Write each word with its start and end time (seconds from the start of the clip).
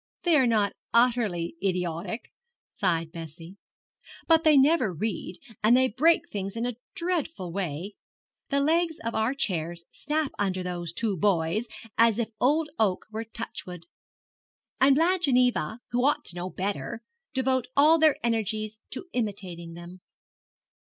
'They 0.23 0.35
are 0.35 0.47
not 0.47 0.73
utterly 0.95 1.55
idiotic,' 1.63 2.33
sighed 2.71 3.11
Bessie; 3.11 3.57
'but 4.25 4.43
they 4.43 4.57
never 4.57 4.91
read, 4.91 5.35
and 5.63 5.77
they 5.77 5.87
break 5.87 6.27
things 6.27 6.55
in 6.55 6.65
a 6.65 6.75
dreadful 6.95 7.51
way. 7.53 7.93
The 8.49 8.61
legs 8.61 8.97
of 9.05 9.13
our 9.13 9.35
chairs 9.35 9.83
snap 9.91 10.31
under 10.39 10.63
those 10.63 10.91
two 10.91 11.15
boys 11.17 11.67
as 11.99 12.17
if 12.17 12.31
old 12.39 12.67
oak 12.79 13.05
were 13.11 13.23
touchwood; 13.25 13.85
and 14.79 14.95
Blanche 14.95 15.27
and 15.27 15.37
Eva, 15.37 15.81
who 15.91 16.03
ought 16.03 16.25
to 16.25 16.35
know 16.35 16.49
better, 16.49 17.03
devote 17.35 17.67
all 17.77 17.99
their 17.99 18.15
energies 18.23 18.79
to 18.89 19.05
imitating 19.13 19.73
them.' 19.75 20.01